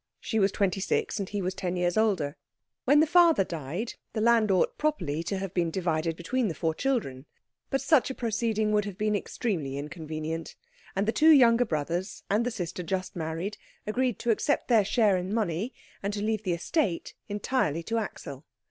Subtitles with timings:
[0.19, 2.35] She was twenty six, and he was ten years older.
[2.85, 6.73] When the father died, the land ought properly to have been divided between the four
[6.73, 7.27] children,
[7.69, 10.55] but such a proceeding would have been extremely inconvenient,
[10.95, 15.17] and the two younger brothers, and the sister just married, agreed to accept their share
[15.17, 15.71] in money,
[16.01, 18.43] and to leave the estate entirely to Axel.